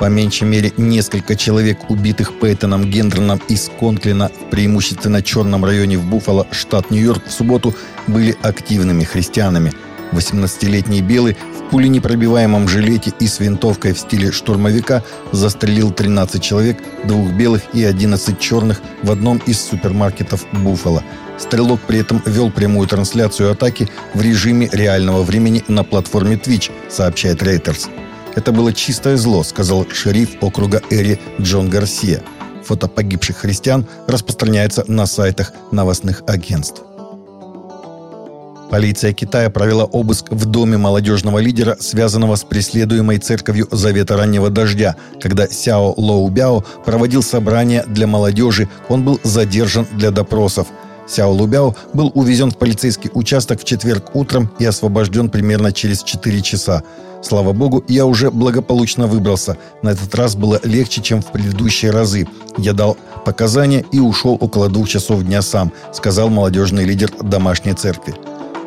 [0.00, 6.06] По меньшей мере несколько человек, убитых Пейтоном Гендерном из Конклина в преимущественно черном районе в
[6.06, 7.74] Буффало, штат Нью-Йорк, в субботу
[8.06, 9.74] были активными христианами.
[10.12, 17.30] 18-летний Белый в пуленепробиваемом жилете и с винтовкой в стиле штурмовика застрелил 13 человек, двух
[17.32, 21.04] белых и 11 черных в одном из супермаркетов Буффало.
[21.36, 27.42] Стрелок при этом вел прямую трансляцию атаки в режиме реального времени на платформе Twitch, сообщает
[27.42, 27.99] Reuters.
[28.36, 32.22] «Это было чистое зло»,— сказал шериф округа Эри Джон Гарсия.
[32.64, 36.82] Фото погибших христиан распространяется на сайтах новостных агентств.
[38.70, 44.94] Полиция Китая провела обыск в доме молодежного лидера, связанного с преследуемой церковью Завета Раннего Дождя.
[45.20, 50.68] Когда Сяо Лоу Бяо проводил собрание для молодежи, он был задержан для допросов.
[51.08, 56.40] Сяо Лубяо был увезен в полицейский участок в четверг утром и освобожден примерно через 4
[56.42, 56.82] часа.
[57.22, 59.58] Слава богу, я уже благополучно выбрался.
[59.82, 62.26] На этот раз было легче, чем в предыдущие разы.
[62.56, 68.14] Я дал показания и ушел около двух часов дня сам, сказал молодежный лидер домашней церкви.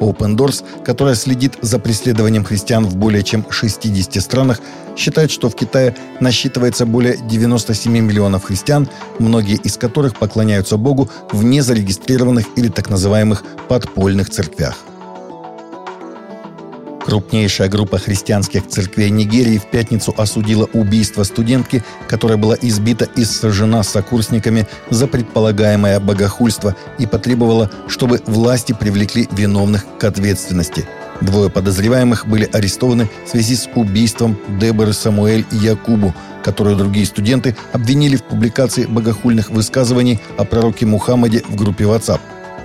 [0.00, 4.60] Open Doors, которая следит за преследованием христиан в более чем 60 странах,
[4.96, 11.44] считает, что в Китае насчитывается более 97 миллионов христиан, многие из которых поклоняются Богу в
[11.44, 14.76] незарегистрированных или так называемых подпольных церквях.
[17.04, 23.82] Крупнейшая группа христианских церквей Нигерии в пятницу осудила убийство студентки, которая была избита и сожжена
[23.82, 30.86] сокурсниками за предполагаемое богохульство и потребовала, чтобы власти привлекли виновных к ответственности.
[31.20, 37.56] Двое подозреваемых были арестованы в связи с убийством Деборы Самуэль и Якубу, которую другие студенты
[37.72, 42.20] обвинили в публикации богохульных высказываний о пророке Мухаммаде в группе WhatsApp.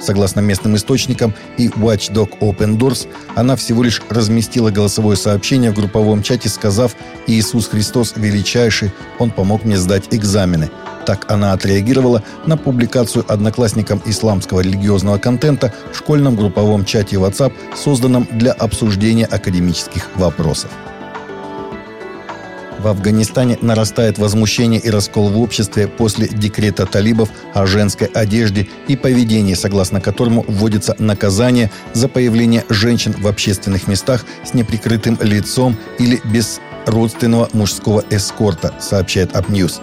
[0.00, 6.22] Согласно местным источникам и Watchdog Open Doors, она всего лишь разместила голосовое сообщение в групповом
[6.22, 10.70] чате, сказав «Иисус Христос величайший, Он помог мне сдать экзамены».
[11.06, 18.28] Так она отреагировала на публикацию одноклассникам исламского религиозного контента в школьном групповом чате WhatsApp, созданном
[18.32, 20.70] для обсуждения академических вопросов.
[22.82, 28.96] В Афганистане нарастает возмущение и раскол в обществе после декрета талибов о женской одежде и
[28.96, 36.22] поведении, согласно которому вводится наказание за появление женщин в общественных местах с неприкрытым лицом или
[36.24, 39.82] без родственного мужского эскорта, сообщает Апньюз.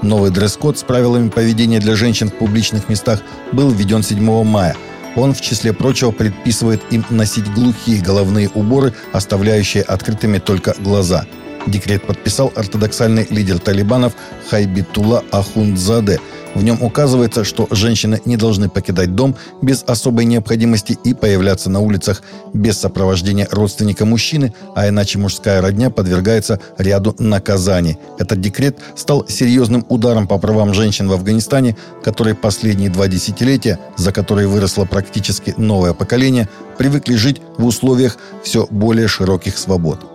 [0.00, 3.20] Новый дресс-код с правилами поведения для женщин в публичных местах
[3.52, 4.74] был введен 7 мая.
[5.14, 11.26] Он, в числе прочего, предписывает им носить глухие головные уборы, оставляющие открытыми только глаза–
[11.66, 14.14] Декрет подписал ортодоксальный лидер талибанов
[14.48, 16.18] Хайбитула Ахундзаде.
[16.54, 21.78] В нем указывается, что женщины не должны покидать дом без особой необходимости и появляться на
[21.78, 22.22] улицах
[22.52, 27.98] без сопровождения родственника мужчины, а иначе мужская родня подвергается ряду наказаний.
[28.18, 34.10] Этот декрет стал серьезным ударом по правам женщин в Афганистане, которые последние два десятилетия, за
[34.10, 36.48] которые выросло практически новое поколение,
[36.78, 40.09] привыкли жить в условиях все более широких свобод.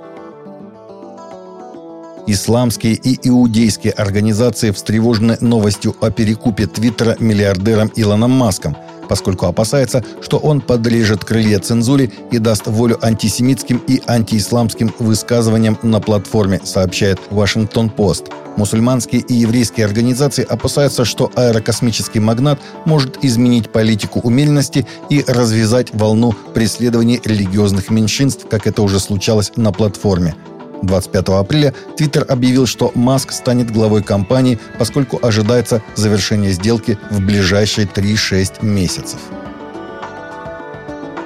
[2.28, 8.76] Исламские и иудейские организации встревожены новостью о перекупе Твиттера миллиардером Илоном Маском,
[9.08, 16.00] поскольку опасается, что он подрежет крылья цензуре и даст волю антисемитским и антиисламским высказываниям на
[16.00, 18.30] платформе, сообщает Вашингтон-Пост.
[18.58, 26.34] Мусульманские и еврейские организации опасаются, что аэрокосмический магнат может изменить политику умеренности и развязать волну
[26.56, 30.36] преследований религиозных меньшинств, как это уже случалось на платформе.
[30.86, 37.88] 25 апреля Твиттер объявил, что Маск станет главой компании, поскольку ожидается завершение сделки в ближайшие
[37.88, 39.20] 3-6 месяцев.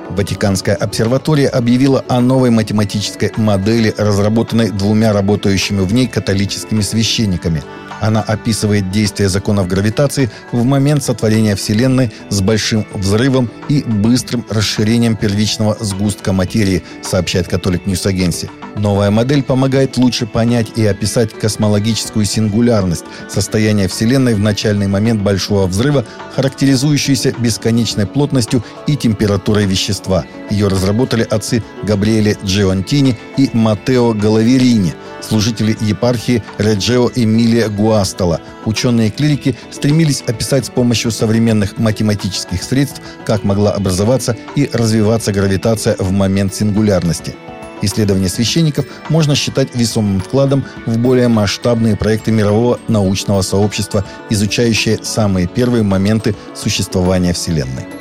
[0.09, 7.63] Ватиканская обсерватория объявила о новой математической модели, разработанной двумя работающими в ней католическими священниками–
[7.99, 15.15] она описывает действие законов гравитации в момент сотворения Вселенной с большим взрывом и быстрым расширением
[15.15, 18.49] первичного сгустка материи, сообщает Catholic News Agency.
[18.75, 25.67] Новая модель помогает лучше понять и описать космологическую сингулярность, состояние Вселенной в начальный момент Большого
[25.67, 26.05] взрыва,
[26.35, 30.25] характеризующуюся бесконечной плотностью и температурой вещества.
[30.49, 38.39] Ее разработали отцы Габриэле Джионтини и Матео Галаверини– служители епархии Реджео Эмилия Гуастала.
[38.65, 46.11] Ученые-клирики стремились описать с помощью современных математических средств, как могла образоваться и развиваться гравитация в
[46.11, 47.33] момент сингулярности.
[47.81, 55.47] Исследование священников можно считать весомым вкладом в более масштабные проекты мирового научного сообщества, изучающие самые
[55.47, 57.98] первые моменты существования Вселенной.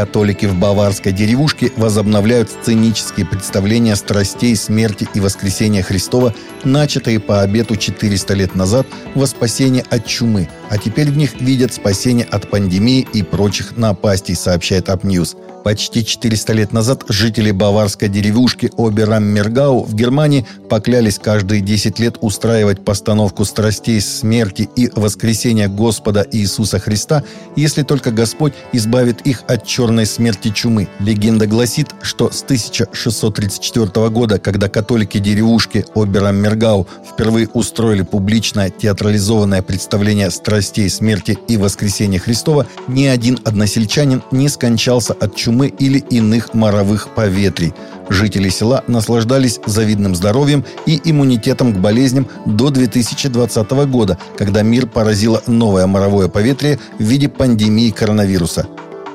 [0.00, 6.32] Католики в баварской деревушке возобновляют сценические представления страстей, смерти и воскресения Христова,
[6.64, 11.74] начатые по обету 400 лет назад во спасение от чумы, а теперь в них видят
[11.74, 15.36] спасение от пандемии и прочих напастей, сообщает Апньюз.
[15.64, 22.82] Почти 400 лет назад жители баварской деревушки Обераммергау в Германии поклялись каждые 10 лет устраивать
[22.82, 27.24] постановку страстей смерти и воскресения Господа Иисуса Христа,
[27.56, 30.88] если только Господь избавит их от черной смерти чумы.
[31.00, 40.30] Легенда гласит, что с 1634 года, когда католики деревушки Обераммергау впервые устроили публичное театрализованное представление
[40.30, 47.08] страстей смерти и воскресения Христова, ни один односельчанин не скончался от чумы или иных моровых
[47.14, 47.72] поветрий.
[48.08, 55.42] Жители села наслаждались завидным здоровьем и иммунитетом к болезням до 2020 года, когда мир поразило
[55.46, 58.66] новое моровое поветрие в виде пандемии коронавируса.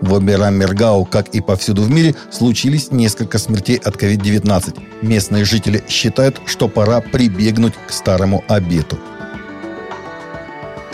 [0.02, 4.78] В Обераммергау, как и повсюду в мире, случились несколько смертей от COVID-19.
[5.02, 8.98] Местные жители считают, что пора прибегнуть к старому обету.